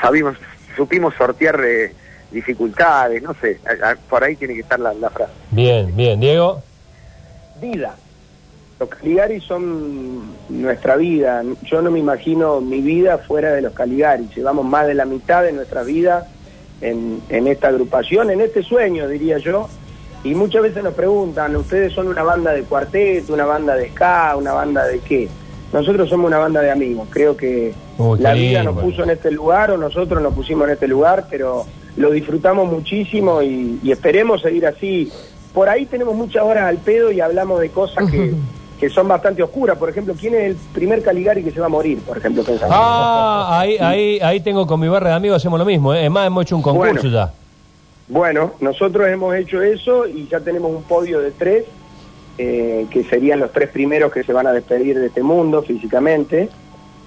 sabimos, 0.00 0.36
supimos 0.76 1.14
sortear 1.14 1.60
eh, 1.64 1.92
dificultades, 2.30 3.22
no 3.22 3.34
sé, 3.40 3.58
a- 3.66 3.90
a- 3.90 3.96
por 3.96 4.22
ahí 4.24 4.36
tiene 4.36 4.54
que 4.54 4.60
estar 4.60 4.78
la, 4.80 4.92
la 4.94 5.10
frase. 5.10 5.32
Bien, 5.50 5.94
bien, 5.96 6.20
Diego. 6.20 6.62
Vida. 7.60 7.94
Los 8.78 8.90
Caligaris 8.90 9.42
son 9.44 10.34
nuestra 10.50 10.96
vida. 10.96 11.42
Yo 11.62 11.80
no 11.80 11.90
me 11.90 11.98
imagino 11.98 12.60
mi 12.60 12.82
vida 12.82 13.16
fuera 13.16 13.52
de 13.54 13.62
los 13.62 13.72
Caligaris. 13.72 14.34
Llevamos 14.36 14.66
más 14.66 14.86
de 14.86 14.92
la 14.92 15.06
mitad 15.06 15.42
de 15.42 15.52
nuestra 15.52 15.82
vida 15.82 16.26
en, 16.82 17.22
en 17.30 17.46
esta 17.46 17.68
agrupación, 17.68 18.30
en 18.30 18.42
este 18.42 18.62
sueño, 18.62 19.08
diría 19.08 19.38
yo. 19.38 19.70
Y 20.26 20.34
muchas 20.34 20.62
veces 20.62 20.82
nos 20.82 20.94
preguntan, 20.94 21.54
¿ustedes 21.54 21.92
son 21.92 22.08
una 22.08 22.24
banda 22.24 22.52
de 22.52 22.64
cuarteto, 22.64 23.32
una 23.32 23.44
banda 23.44 23.76
de 23.76 23.90
ska, 23.90 24.34
una 24.36 24.52
banda 24.52 24.84
de 24.84 24.98
qué? 24.98 25.28
Nosotros 25.72 26.08
somos 26.08 26.26
una 26.26 26.38
banda 26.38 26.60
de 26.60 26.72
amigos. 26.72 27.06
Creo 27.10 27.36
que 27.36 27.72
qué 27.96 28.22
la 28.22 28.32
vida 28.32 28.62
lindo. 28.64 28.72
nos 28.72 28.82
puso 28.82 29.04
en 29.04 29.10
este 29.10 29.30
lugar 29.30 29.70
o 29.70 29.76
nosotros 29.76 30.20
nos 30.20 30.34
pusimos 30.34 30.66
en 30.66 30.74
este 30.74 30.88
lugar, 30.88 31.26
pero 31.30 31.64
lo 31.96 32.10
disfrutamos 32.10 32.68
muchísimo 32.68 33.40
y, 33.40 33.78
y 33.84 33.92
esperemos 33.92 34.42
seguir 34.42 34.66
así. 34.66 35.12
Por 35.54 35.68
ahí 35.68 35.86
tenemos 35.86 36.16
muchas 36.16 36.42
horas 36.42 36.64
al 36.64 36.78
pedo 36.78 37.12
y 37.12 37.20
hablamos 37.20 37.60
de 37.60 37.70
cosas 37.70 38.10
que, 38.10 38.34
que 38.80 38.90
son 38.90 39.06
bastante 39.06 39.44
oscuras. 39.44 39.78
Por 39.78 39.90
ejemplo, 39.90 40.14
¿quién 40.18 40.34
es 40.34 40.42
el 40.50 40.56
primer 40.74 41.04
Caligari 41.04 41.44
que 41.44 41.52
se 41.52 41.60
va 41.60 41.66
a 41.66 41.68
morir? 41.68 42.00
Por 42.00 42.18
ejemplo, 42.18 42.42
pensando. 42.42 42.74
Ah, 42.76 43.60
ahí, 43.60 43.76
ahí, 43.78 44.18
ahí 44.20 44.40
tengo 44.40 44.66
con 44.66 44.80
mi 44.80 44.88
barra 44.88 45.10
de 45.10 45.14
amigos, 45.14 45.36
hacemos 45.36 45.60
lo 45.60 45.64
mismo. 45.64 45.94
¿eh? 45.94 46.06
Es 46.06 46.10
más, 46.10 46.26
hemos 46.26 46.42
hecho 46.42 46.56
un 46.56 46.62
concurso 46.62 46.94
Bueno. 46.94 47.10
ya. 47.10 47.32
Bueno, 48.08 48.52
nosotros 48.60 49.08
hemos 49.08 49.34
hecho 49.34 49.60
eso 49.62 50.06
y 50.06 50.28
ya 50.28 50.40
tenemos 50.40 50.70
un 50.70 50.82
podio 50.84 51.20
de 51.20 51.32
tres, 51.32 51.64
eh, 52.38 52.86
que 52.90 53.02
serían 53.04 53.40
los 53.40 53.50
tres 53.52 53.68
primeros 53.70 54.12
que 54.12 54.22
se 54.22 54.32
van 54.32 54.46
a 54.46 54.52
despedir 54.52 54.98
de 54.98 55.06
este 55.06 55.22
mundo 55.22 55.62
físicamente. 55.62 56.48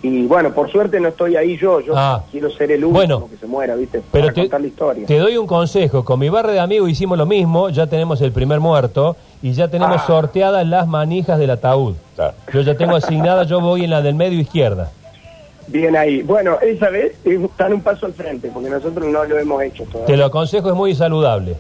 Y 0.02 0.26
bueno, 0.28 0.54
por 0.54 0.72
suerte 0.72 0.98
no 1.02 1.10
estoy 1.10 1.36
ahí 1.36 1.58
yo, 1.58 1.82
yo 1.82 1.94
Ah. 1.96 2.24
quiero 2.32 2.50
ser 2.50 2.72
el 2.72 2.86
último 2.86 2.94
Bueno, 3.00 3.28
que 3.30 3.36
se 3.38 3.46
muera, 3.48 3.76
¿viste? 3.76 4.02
Pero 4.12 4.26
Para 4.28 4.34
te, 4.34 4.42
contar 4.42 4.62
la 4.62 4.68
historia. 4.68 5.06
te 5.06 5.18
doy 5.18 5.36
un 5.38 5.46
consejo. 5.46 6.06
Con 6.06 6.20
mi 6.20 6.30
barra 6.30 6.54
de 6.54 6.60
amigos 6.62 6.90
hicimos 6.90 7.18
lo 7.18 7.26
mismo, 7.26 7.70
ya 7.70 7.86
tenemos 7.88 8.22
el 8.22 8.32
primer 8.32 8.62
muerto 8.62 9.18
y 9.42 9.52
ya 9.52 9.68
tenemos 9.68 9.98
Ah. 10.02 10.08
sorteadas 10.08 10.66
las 10.66 10.88
manijas 10.88 11.38
del 11.38 11.50
ataúd. 11.52 11.96
Claro. 12.16 12.34
Yo 12.54 12.62
ya 12.62 12.76
tengo 12.76 12.96
asignada, 12.96 13.44
yo 13.44 13.60
voy 13.60 13.84
en 13.84 13.90
la 13.90 14.02
del 14.02 14.16
medio 14.16 14.40
izquierda. 14.40 14.92
Bien 15.72 15.96
ahí. 15.96 16.22
Bueno, 16.24 16.58
esa 16.62 16.90
vez 16.90 17.14
están 17.26 17.74
un 17.74 17.82
paso 17.82 18.06
al 18.08 18.14
frente, 18.14 18.50
porque 18.54 18.70
nosotros 18.70 19.06
no 19.08 19.24
lo 19.26 19.38
hemos 19.40 19.62
hecho 19.64 19.84
Te 19.86 19.92
todavía. 19.92 20.18
lo 20.18 20.26
aconsejo, 20.26 20.70
es 20.70 20.76
muy 20.76 20.94
saludable. 20.96 21.56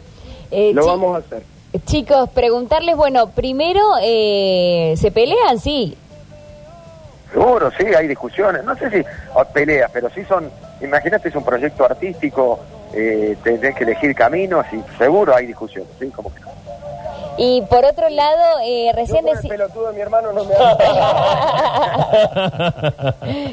Eh, 0.51 0.71
Lo 0.73 0.85
vamos 0.87 1.15
a 1.15 1.19
hacer. 1.19 1.43
Chicos, 1.85 2.27
preguntarles, 2.29 2.97
bueno, 2.97 3.29
primero, 3.29 3.81
eh, 4.01 4.95
¿se 4.97 5.11
pelean? 5.11 5.59
Sí. 5.59 5.95
Seguro, 7.31 7.69
sí, 7.77 7.85
hay 7.85 8.07
discusiones, 8.07 8.63
no 8.63 8.75
sé 8.75 8.89
si 8.89 9.03
peleas, 9.53 9.91
pero 9.93 10.09
sí 10.09 10.23
son, 10.27 10.49
imagínate, 10.81 11.29
es 11.29 11.35
un 11.35 11.43
proyecto 11.43 11.85
artístico, 11.85 12.59
eh, 12.91 13.37
tenés 13.43 13.75
que 13.75 13.83
elegir 13.83 14.15
caminos 14.15 14.65
y 14.73 14.81
seguro 14.97 15.35
hay 15.35 15.45
discusiones, 15.45 15.89
¿sí? 15.99 16.09
Como 16.09 16.33
que 16.33 16.41
no. 16.41 16.49
Y 17.37 17.61
por 17.69 17.85
otro 17.85 18.09
lado, 18.09 18.41
eh, 18.65 18.91
recién 18.95 19.23
deci- 19.25 19.47
pelotudo 19.47 19.89
de 19.89 19.93
mi 19.93 20.01
hermano 20.01 20.33
no 20.33 20.43
me 20.43 20.55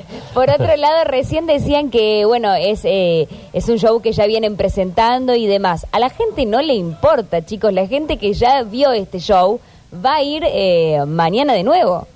Por 0.37 0.50
otro 0.50 0.76
lado, 0.76 1.05
recién 1.05 1.47
decían 1.47 1.88
que, 1.90 2.26
bueno, 2.26 2.55
es, 2.55 2.83
eh, 2.85 3.26
es 3.55 3.69
un 3.71 3.78
show 3.78 4.02
que 4.02 4.12
ya 4.12 4.26
vienen 4.26 4.57
presentando 4.59 5.35
y 5.35 5.47
demás. 5.47 5.87
A 5.93 5.99
la 5.99 6.11
gente 6.11 6.45
no 6.45 6.61
le 6.61 6.75
importa, 6.75 7.40
chicos. 7.45 7.73
La 7.73 7.87
gente 7.87 8.19
que 8.19 8.35
ya 8.35 8.62
vio 8.62 8.93
este 8.93 9.19
show 9.19 9.59
va 10.05 10.16
a 10.16 10.23
ir 10.23 10.45
eh, 10.47 11.02
mañana 11.07 11.55
de 11.55 11.62
nuevo. 11.62 12.07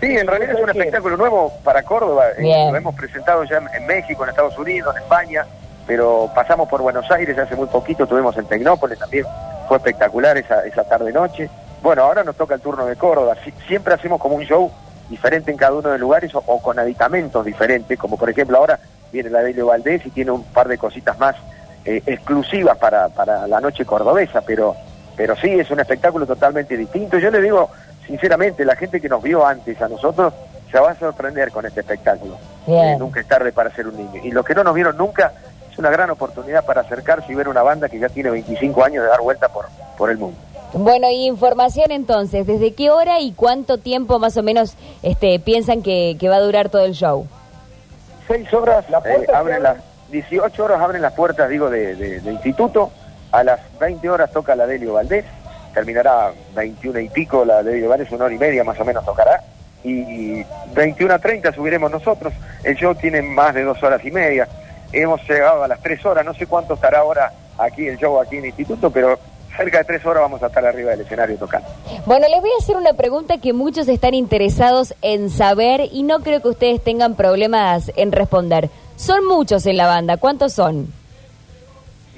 Sí, 0.00 0.06
en 0.08 0.26
realidad 0.26 0.56
es 0.56 0.60
un 0.60 0.70
espectáculo 0.70 1.16
nuevo 1.16 1.52
para 1.62 1.84
Córdoba. 1.84 2.24
eh, 2.36 2.42
lo 2.72 2.76
hemos 2.76 2.96
presentado 2.96 3.44
ya 3.44 3.58
en, 3.58 3.86
México, 3.86 4.24
en 4.24 4.30
Estados 4.30 4.58
Unidos, 4.58 4.92
en 4.96 5.02
España, 5.04 5.46
pero 5.86 6.28
pasamos 6.34 6.68
por 6.68 6.82
Buenos 6.82 7.08
Aires 7.12 7.38
hace 7.38 7.54
muy 7.54 7.68
poquito, 7.68 8.08
tuvimos 8.08 8.36
en 8.36 8.46
Tecnópolis 8.46 8.98
también, 8.98 9.24
fue 9.68 9.76
espectacular 9.76 10.36
esa, 10.36 10.66
esa 10.66 10.82
tarde-noche. 10.82 11.48
Bueno, 11.80 12.02
ahora 12.02 12.24
nos 12.24 12.34
toca 12.34 12.56
el 12.56 12.60
turno 12.60 12.86
de 12.86 12.96
Córdoba. 12.96 13.36
Si- 13.44 13.52
siempre 13.68 13.94
hacemos 13.94 14.20
como 14.20 14.34
un 14.34 14.42
show 14.44 14.72
diferente 15.12 15.50
en 15.50 15.58
cada 15.58 15.74
uno 15.74 15.90
de 15.90 15.90
los 15.90 16.00
lugares 16.00 16.34
o, 16.34 16.42
o 16.44 16.60
con 16.60 16.78
aditamentos 16.78 17.44
diferentes, 17.44 17.98
como 17.98 18.16
por 18.16 18.30
ejemplo 18.30 18.56
ahora 18.56 18.80
viene 19.12 19.28
la 19.30 19.42
Delio 19.42 19.66
Valdés 19.66 20.04
y 20.06 20.10
tiene 20.10 20.30
un 20.30 20.42
par 20.42 20.66
de 20.66 20.78
cositas 20.78 21.18
más 21.18 21.36
eh, 21.84 22.02
exclusivas 22.06 22.78
para, 22.78 23.08
para 23.10 23.46
la 23.46 23.60
noche 23.60 23.84
cordobesa, 23.84 24.40
pero, 24.40 24.74
pero 25.14 25.36
sí, 25.36 25.50
es 25.50 25.70
un 25.70 25.80
espectáculo 25.80 26.26
totalmente 26.26 26.76
distinto. 26.76 27.18
Yo 27.18 27.30
le 27.30 27.42
digo, 27.42 27.70
sinceramente, 28.06 28.64
la 28.64 28.74
gente 28.74 29.00
que 29.00 29.08
nos 29.08 29.22
vio 29.22 29.46
antes 29.46 29.80
a 29.82 29.88
nosotros 29.88 30.32
se 30.70 30.80
va 30.80 30.92
a 30.92 30.94
sorprender 30.94 31.50
con 31.50 31.66
este 31.66 31.80
espectáculo. 31.80 32.38
Eh, 32.66 32.96
nunca 32.98 33.20
es 33.20 33.28
tarde 33.28 33.52
para 33.52 33.70
ser 33.70 33.86
un 33.86 33.96
niño. 33.96 34.20
Y 34.24 34.30
los 34.30 34.44
que 34.46 34.54
no 34.54 34.64
nos 34.64 34.74
vieron 34.74 34.96
nunca, 34.96 35.32
es 35.70 35.78
una 35.78 35.90
gran 35.90 36.08
oportunidad 36.10 36.64
para 36.64 36.80
acercarse 36.80 37.30
y 37.30 37.34
ver 37.34 37.48
una 37.48 37.62
banda 37.62 37.88
que 37.88 37.98
ya 37.98 38.08
tiene 38.08 38.30
25 38.30 38.82
años 38.82 39.04
de 39.04 39.10
dar 39.10 39.20
vuelta 39.20 39.48
por, 39.48 39.66
por 39.98 40.10
el 40.10 40.16
mundo. 40.16 40.38
Bueno, 40.74 41.10
y 41.10 41.26
información 41.26 41.90
entonces, 41.90 42.46
¿desde 42.46 42.72
qué 42.74 42.90
hora 42.90 43.20
y 43.20 43.32
cuánto 43.32 43.78
tiempo 43.78 44.18
más 44.18 44.36
o 44.38 44.42
menos 44.42 44.74
este, 45.02 45.38
piensan 45.38 45.82
que, 45.82 46.16
que 46.18 46.28
va 46.28 46.36
a 46.36 46.40
durar 46.40 46.70
todo 46.70 46.84
el 46.84 46.92
show? 46.94 47.26
Seis 48.26 48.52
horas, 48.54 48.88
La 48.88 49.00
puerta 49.00 49.32
eh, 49.32 49.36
abren 49.36 49.56
abre- 49.56 49.62
las 49.62 49.76
18 50.10 50.64
horas 50.64 50.80
abren 50.80 51.02
las 51.02 51.12
puertas, 51.12 51.48
digo, 51.50 51.68
de, 51.70 51.94
de- 51.96 52.20
de 52.20 52.32
instituto. 52.32 52.90
A 53.32 53.42
las 53.44 53.60
20 53.80 54.08
horas 54.10 54.30
toca 54.30 54.54
la 54.56 54.66
Delio 54.66 54.94
Valdés. 54.94 55.24
Terminará 55.74 56.32
21 56.54 57.00
y 57.00 57.08
pico 57.08 57.44
la 57.44 57.62
Delio 57.62 57.88
Valdés, 57.88 58.10
una 58.12 58.24
hora 58.26 58.34
y 58.34 58.38
media 58.38 58.62
más 58.64 58.78
o 58.80 58.84
menos 58.84 59.04
tocará. 59.04 59.42
Y 59.84 60.42
21 60.74 61.14
a 61.14 61.18
30 61.18 61.52
subiremos 61.52 61.90
nosotros. 61.90 62.32
El 62.62 62.76
show 62.76 62.94
tiene 62.94 63.20
más 63.22 63.54
de 63.54 63.62
dos 63.64 63.82
horas 63.82 64.02
y 64.04 64.10
media. 64.10 64.46
Hemos 64.92 65.20
llegado 65.28 65.64
a 65.64 65.68
las 65.68 65.80
tres 65.80 66.04
horas. 66.06 66.24
No 66.24 66.34
sé 66.34 66.46
cuánto 66.46 66.74
estará 66.74 66.98
ahora 67.00 67.32
aquí 67.58 67.86
el 67.88 67.96
show 67.98 68.20
aquí 68.20 68.36
en 68.36 68.46
instituto, 68.46 68.90
pero 68.90 69.18
cerca 69.56 69.78
de 69.78 69.84
tres 69.84 70.04
horas 70.06 70.22
vamos 70.22 70.42
a 70.42 70.46
estar 70.46 70.64
arriba 70.64 70.90
del 70.92 71.00
escenario 71.02 71.36
tocando. 71.36 71.68
Bueno, 72.06 72.26
les 72.28 72.40
voy 72.40 72.50
a 72.58 72.62
hacer 72.62 72.76
una 72.76 72.92
pregunta 72.94 73.38
que 73.38 73.52
muchos 73.52 73.88
están 73.88 74.14
interesados 74.14 74.94
en 75.02 75.30
saber 75.30 75.88
y 75.92 76.02
no 76.02 76.20
creo 76.20 76.40
que 76.40 76.48
ustedes 76.48 76.82
tengan 76.82 77.14
problemas 77.14 77.90
en 77.96 78.12
responder. 78.12 78.70
Son 78.96 79.26
muchos 79.26 79.66
en 79.66 79.76
la 79.76 79.86
banda, 79.86 80.16
¿cuántos 80.16 80.52
son? 80.52 80.92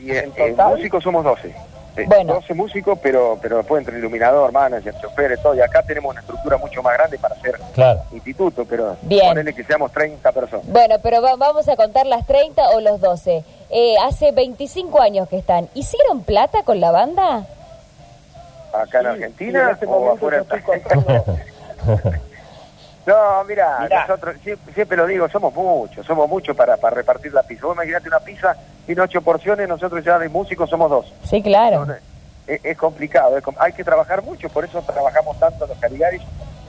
Y 0.00 0.10
en, 0.10 0.16
¿En 0.16 0.32
en 0.36 0.56
total? 0.56 0.76
músicos 0.76 1.02
somos 1.02 1.24
12. 1.24 1.54
Eh, 1.96 2.04
Bueno. 2.08 2.34
12 2.34 2.54
músicos, 2.54 2.98
pero 3.00 3.38
pero 3.40 3.58
después 3.58 3.80
entre 3.80 3.98
iluminador, 3.98 4.50
manager, 4.50 4.94
chofer, 5.00 5.38
todo. 5.38 5.54
Y 5.54 5.60
acá 5.60 5.82
tenemos 5.82 6.10
una 6.10 6.20
estructura 6.20 6.56
mucho 6.56 6.82
más 6.82 6.94
grande 6.94 7.18
para 7.18 7.34
hacer 7.36 7.54
Claro. 7.72 8.02
instituto, 8.12 8.64
pero 8.64 8.96
Bien. 9.02 9.28
ponele 9.28 9.54
que 9.54 9.62
seamos 9.62 9.92
30 9.92 10.32
personas. 10.32 10.66
Bueno, 10.66 10.96
pero 11.02 11.22
va- 11.22 11.36
vamos 11.36 11.68
a 11.68 11.76
contar 11.76 12.06
las 12.06 12.26
30 12.26 12.70
o 12.70 12.80
los 12.80 13.00
12. 13.00 13.44
Eh, 13.70 13.94
hace 14.04 14.32
25 14.32 15.00
años 15.00 15.28
que 15.28 15.38
están. 15.38 15.68
¿Hicieron 15.74 16.22
plata 16.24 16.62
con 16.64 16.80
la 16.80 16.90
banda? 16.90 17.46
Acá 18.72 19.00
en 19.00 19.06
Argentina 19.06 19.62
en 19.62 19.68
este 19.70 19.86
o 19.86 19.90
momento 19.90 20.12
afuera. 20.14 20.44
no, 23.06 23.44
mira, 23.44 23.78
Mirá. 23.82 24.00
nosotros 24.06 24.36
siempre, 24.42 24.72
siempre 24.74 24.96
lo 24.96 25.06
digo, 25.06 25.28
somos 25.28 25.52
muchos, 25.54 26.06
somos 26.06 26.28
muchos 26.28 26.56
para, 26.56 26.76
para 26.76 26.96
repartir 26.96 27.32
la 27.32 27.42
pizza. 27.42 27.66
Vos 27.66 27.74
imaginate 27.76 28.08
una 28.08 28.20
pizza, 28.20 28.56
tiene 28.86 29.00
ocho 29.02 29.20
porciones, 29.22 29.68
nosotros 29.68 30.02
ya 30.04 30.18
de 30.18 30.28
músicos 30.28 30.70
somos 30.70 30.90
dos. 30.90 31.12
Sí, 31.28 31.42
claro. 31.42 31.82
Entonces, 31.82 32.02
es, 32.46 32.60
es 32.64 32.76
complicado, 32.78 33.36
es 33.38 33.44
hay 33.58 33.72
que 33.72 33.84
trabajar 33.84 34.22
mucho, 34.22 34.48
por 34.48 34.64
eso 34.64 34.80
trabajamos 34.82 35.38
tanto 35.38 35.66
los 35.66 35.78
Caligaris. 35.78 36.22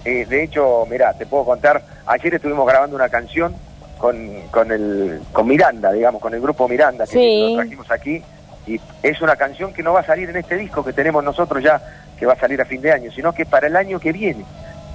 Eh, 0.03 0.25
de 0.25 0.43
hecho, 0.43 0.85
mira, 0.89 1.13
te 1.13 1.25
puedo 1.25 1.45
contar, 1.45 1.81
ayer 2.05 2.35
estuvimos 2.35 2.67
grabando 2.67 2.95
una 2.95 3.09
canción 3.09 3.55
con, 3.97 4.41
con, 4.51 4.71
el, 4.71 5.21
con 5.31 5.47
Miranda, 5.47 5.91
digamos, 5.91 6.21
con 6.21 6.33
el 6.33 6.41
grupo 6.41 6.67
Miranda, 6.67 7.05
que 7.05 7.11
Sí. 7.13 7.49
lo 7.49 7.55
trajimos 7.61 7.89
aquí, 7.91 8.21
y 8.67 8.79
es 9.01 9.21
una 9.21 9.35
canción 9.35 9.73
que 9.73 9.81
no 9.83 9.93
va 9.93 10.01
a 10.01 10.05
salir 10.05 10.29
en 10.29 10.35
este 10.37 10.57
disco 10.57 10.83
que 10.83 10.93
tenemos 10.93 11.23
nosotros 11.23 11.63
ya, 11.63 11.81
que 12.19 12.25
va 12.25 12.33
a 12.33 12.39
salir 12.39 12.61
a 12.61 12.65
fin 12.65 12.81
de 12.81 12.91
año, 12.91 13.11
sino 13.11 13.33
que 13.33 13.45
para 13.45 13.67
el 13.67 13.75
año 13.75 13.99
que 13.99 14.11
viene. 14.11 14.43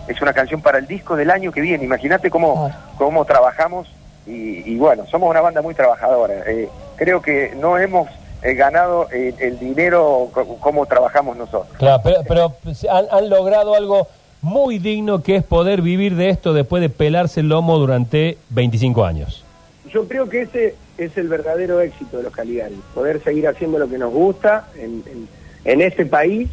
Es 0.09 0.21
una 0.23 0.33
canción 0.33 0.61
para 0.61 0.78
el 0.78 0.87
disco 0.87 1.16
del 1.16 1.30
año 1.30 1.52
que 1.52 1.61
viene. 1.61 1.85
Imagínate 1.85 2.30
cómo, 2.30 2.71
cómo 2.99 3.25
trabajamos 3.25 3.88
y, 4.26 4.71
y 4.71 4.76
bueno, 4.76 5.04
somos 5.11 5.30
una 5.30 5.40
banda 5.40 5.62
muy 5.62 5.75
trabajadora. 5.75 6.35
Eh, 6.47 6.69
creo 6.97 7.23
que 7.23 7.54
no 7.57 7.78
hemos 7.78 8.09
eh, 8.42 8.54
ganado 8.54 9.09
el, 9.11 9.35
el 9.38 9.59
dinero 9.59 10.28
co- 10.33 10.57
como 10.59 10.87
trabajamos 10.87 11.37
nosotros. 11.37 11.76
Claro, 11.78 12.00
pero, 12.02 12.23
pero 12.26 12.90
han, 12.90 13.07
han 13.11 13.28
logrado 13.30 13.75
algo 13.75 14.09
muy 14.42 14.78
digno 14.78 15.23
que 15.23 15.37
es 15.37 15.45
poder 15.45 15.83
vivir 15.83 16.16
de 16.16 16.30
esto 16.30 16.52
después 16.54 16.80
de 16.80 16.88
pelarse 16.88 17.40
el 17.40 17.49
lomo 17.49 17.78
durante 17.78 18.38
25 18.50 19.04
años. 19.04 19.45
Yo 19.92 20.09
creo 20.09 20.28
que 20.28 20.42
ese 20.42 20.75
es 20.99 21.16
el 21.16 21.28
verdadero 21.28 21.80
éxito 21.80 22.16
de 22.19 22.23
los 22.25 22.33
Caligari, 22.33 22.80
poder 22.95 23.23
seguir 23.23 23.47
haciendo 23.49 23.78
lo 23.78 23.88
que 23.88 23.99
nos 23.99 24.12
gusta 24.12 24.66
en, 24.76 25.02
en, 25.07 25.28
en 25.64 25.80
este 25.83 26.07
país 26.07 26.49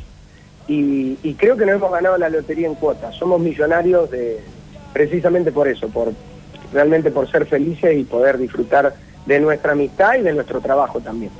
y, 0.67 1.17
y 1.23 1.33
creo 1.35 1.55
que 1.57 1.65
nos 1.65 1.75
hemos 1.75 1.91
ganado 1.91 2.17
la 2.17 2.29
lotería 2.29 2.67
en 2.67 2.75
cuotas. 2.75 3.15
Somos 3.15 3.39
millonarios 3.39 4.09
de 4.11 4.39
precisamente 4.93 5.51
por 5.51 5.67
eso, 5.67 5.87
por 5.89 6.13
realmente 6.73 7.11
por 7.11 7.29
ser 7.29 7.45
felices 7.45 7.97
y 7.97 8.03
poder 8.03 8.37
disfrutar 8.37 8.93
de 9.25 9.39
nuestra 9.39 9.73
amistad 9.73 10.15
y 10.15 10.21
de 10.21 10.33
nuestro 10.33 10.61
trabajo 10.61 10.99
también. 10.99 11.31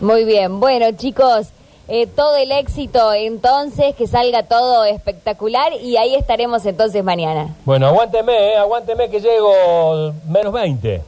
Muy 0.00 0.24
bien. 0.24 0.60
Bueno, 0.60 0.92
chicos, 0.92 1.48
eh, 1.88 2.06
todo 2.06 2.36
el 2.36 2.52
éxito 2.52 3.12
entonces, 3.14 3.94
que 3.94 4.06
salga 4.06 4.42
todo 4.44 4.84
espectacular 4.84 5.72
y 5.80 5.96
ahí 5.96 6.14
estaremos 6.14 6.64
entonces 6.66 7.02
mañana. 7.02 7.54
Bueno, 7.64 7.86
aguánteme, 7.86 8.52
eh, 8.52 8.56
aguánteme 8.56 9.08
que 9.08 9.20
llego 9.20 10.12
menos 10.28 10.52
20. 10.52 11.02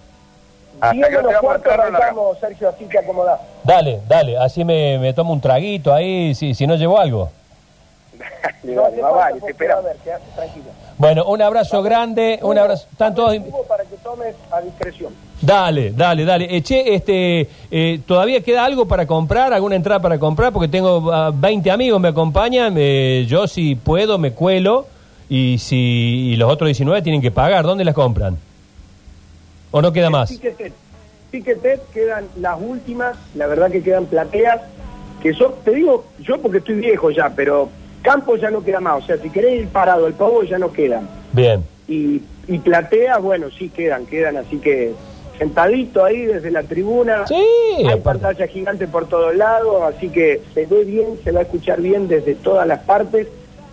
Arrancamos, 0.80 2.38
Sergio, 2.38 2.68
así 2.68 2.84
te 2.86 2.98
acomodás. 2.98 3.40
Dale, 3.64 4.00
dale, 4.08 4.36
así 4.38 4.64
me, 4.64 4.98
me 4.98 5.12
tomo 5.12 5.32
un 5.32 5.40
traguito 5.40 5.92
ahí, 5.92 6.34
si, 6.34 6.54
si 6.54 6.66
no 6.66 6.76
llevo 6.76 6.98
algo. 6.98 7.30
Le 8.62 8.74
No 8.74 8.82
vale, 8.82 8.92
hace 8.94 9.02
más 9.02 9.10
falta, 9.12 9.24
vale, 9.30 9.40
te 9.40 9.50
esperamos. 9.50 9.84
a 9.84 9.88
ver, 9.88 9.96
quedate 9.98 10.24
tranquilo. 10.34 10.64
Bueno, 10.98 11.24
un 11.24 11.40
abrazo 11.40 11.82
grande, 11.82 12.38
un 12.42 12.58
abrazo. 12.58 12.86
¿Están 12.92 13.14
todos? 13.14 13.34
Para 13.66 13.84
que 13.84 13.96
tomes 14.02 14.34
a 14.50 14.60
discreción. 14.60 15.14
Dale, 15.40 15.92
dale, 15.92 16.24
dale. 16.26 16.56
Eh, 16.56 16.62
che, 16.62 16.94
este, 16.94 17.48
eh, 17.70 18.00
¿todavía 18.06 18.42
queda 18.42 18.64
algo 18.66 18.86
para 18.86 19.06
comprar? 19.06 19.54
¿Alguna 19.54 19.76
entrada 19.76 20.00
para 20.00 20.18
comprar? 20.18 20.52
Porque 20.52 20.68
tengo 20.68 21.10
ah, 21.10 21.30
20 21.32 21.70
amigos 21.70 21.98
me 22.00 22.08
acompañan. 22.08 22.74
eh, 22.76 23.24
yo 23.26 23.46
si 23.46 23.74
puedo 23.76 24.18
me 24.18 24.32
cuelo 24.32 24.86
y 25.30 25.56
si 25.58 26.32
y 26.32 26.36
los 26.36 26.50
otros 26.52 26.66
19 26.68 27.00
tienen 27.00 27.22
que 27.22 27.30
pagar. 27.30 27.64
¿Dónde 27.64 27.84
las 27.84 27.94
compran? 27.94 28.36
¿O 29.70 29.80
no 29.82 29.92
queda 29.92 30.10
más? 30.10 30.28
Ticketet 31.30 31.80
quedan 31.92 32.26
las 32.40 32.60
últimas, 32.60 33.16
la 33.34 33.46
verdad 33.46 33.70
que 33.70 33.82
quedan 33.82 34.06
plateas, 34.06 34.60
que 35.22 35.32
son, 35.32 35.52
te 35.64 35.72
digo, 35.72 36.04
yo 36.18 36.40
porque 36.40 36.58
estoy 36.58 36.76
viejo 36.76 37.10
ya, 37.10 37.30
pero 37.30 37.68
campo 38.02 38.36
ya 38.36 38.50
no 38.50 38.64
queda 38.64 38.80
más. 38.80 39.04
O 39.04 39.06
sea, 39.06 39.16
si 39.18 39.30
querés 39.30 39.60
ir 39.60 39.68
parado 39.68 40.06
el 40.06 40.14
pavo 40.14 40.42
ya 40.42 40.58
no 40.58 40.72
quedan. 40.72 41.08
Bien. 41.32 41.62
Y, 41.86 42.22
y 42.48 42.58
plateas, 42.58 43.22
bueno, 43.22 43.48
sí 43.50 43.68
quedan, 43.68 44.06
quedan, 44.06 44.38
así 44.38 44.58
que 44.58 44.92
sentadito 45.38 46.04
ahí 46.04 46.22
desde 46.22 46.50
la 46.50 46.64
tribuna. 46.64 47.26
Sí, 47.28 47.34
Hay 47.78 47.84
aparte. 47.86 48.02
pantalla 48.02 48.46
gigante 48.48 48.88
por 48.88 49.08
todos 49.08 49.34
lados, 49.36 49.94
así 49.94 50.08
que 50.08 50.42
se 50.52 50.66
ve 50.66 50.84
bien, 50.84 51.18
se 51.22 51.30
va 51.30 51.40
a 51.40 51.42
escuchar 51.42 51.80
bien 51.80 52.08
desde 52.08 52.34
todas 52.34 52.66
las 52.66 52.80
partes. 52.80 53.28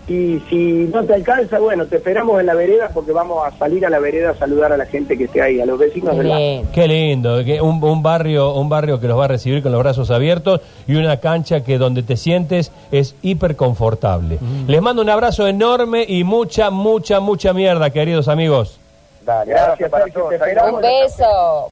Y 0.08 0.40
si 0.50 0.90
no 0.94 1.04
te 1.04 1.16
alcanza, 1.16 1.60
bueno, 1.60 1.86
te 1.86 1.98
esperamos 1.98 2.40
en 2.40 2.46
la 2.46 2.54
vereda 2.54 2.90
porque 2.94 3.12
vamos 3.12 3.46
a 3.46 3.52
salir 3.58 3.86
a 3.86 3.90
la 3.90 4.00
vereda 4.00 4.30
a 4.30 4.36
saludar 4.36 4.72
a 4.72 4.78
la 4.78 4.86
gente 4.86 5.18
que 5.18 5.26
esté 5.26 5.42
ahí, 5.42 5.60
a 5.60 5.66
los 5.66 5.78
vecinos 5.78 6.16
del. 6.16 6.28
Bien. 6.28 6.68
Qué 6.72 6.88
lindo, 6.88 7.44
que 7.44 7.62
un, 7.62 7.84
un 7.84 8.02
barrio, 8.02 8.54
un 8.54 8.70
barrio 8.70 9.02
que 9.02 9.08
los 9.10 9.20
va 9.20 9.26
a 9.26 9.28
recibir 9.28 9.62
con 9.62 9.74
los 9.74 9.82
brazos 9.82 10.10
abiertos 10.10 10.62
y 10.88 10.96
una 10.96 11.18
cancha 11.18 11.62
que 11.62 11.78
donde 11.78 12.04
te 12.04 12.16
sientes 12.16 12.72
es 12.92 13.16
hiper 13.22 13.58
confortable. 13.58 14.40
Les 14.66 14.82
mando 14.82 15.02
un 15.02 15.10
abrazo 15.10 15.46
enorme 15.46 16.06
y 16.08 16.24
mucha, 16.24 16.70
mucha, 16.70 17.20
mucha 17.20 17.52
mierda, 17.52 17.90
queridos 17.90 18.30
amigos. 18.30 18.80
Dale, 19.26 19.52
Gracias, 19.52 19.72
abrazo 19.74 19.92
para 19.92 20.06
todos. 20.14 20.30
te 20.30 20.36
esperamos. 20.36 20.74
Un 20.74 20.82
beso. 20.82 21.26